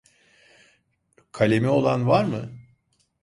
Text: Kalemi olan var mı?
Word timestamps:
Kalemi 1.31 1.67
olan 1.69 2.07
var 2.07 2.23
mı? 2.23 2.49